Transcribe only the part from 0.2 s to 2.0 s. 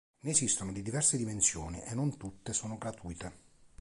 Ne esistono di diverse dimensioni e